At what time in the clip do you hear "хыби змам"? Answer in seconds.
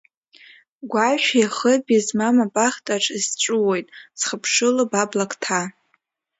1.55-2.37